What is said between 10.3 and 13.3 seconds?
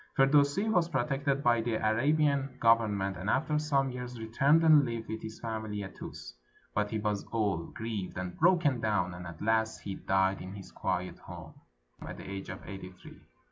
in his quiet home, at the age of eighty three.